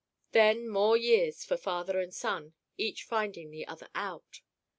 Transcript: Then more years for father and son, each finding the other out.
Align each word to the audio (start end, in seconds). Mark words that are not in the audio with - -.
Then 0.31 0.67
more 0.67 0.97
years 0.97 1.45
for 1.45 1.57
father 1.57 1.99
and 1.99 2.11
son, 2.11 2.55
each 2.75 3.03
finding 3.03 3.51
the 3.51 3.67
other 3.67 3.89
out. 3.93 4.41